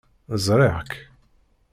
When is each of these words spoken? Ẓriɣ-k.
Ẓriɣ-k. 0.45 0.91